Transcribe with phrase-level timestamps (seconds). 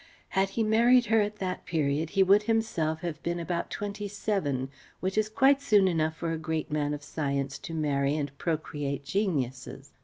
[0.29, 4.71] Had he married her at that period he would himself have been about twenty seven
[4.99, 9.03] which is quite soon enough for a great man of science to marry and procreate
[9.05, 9.91] geniuses.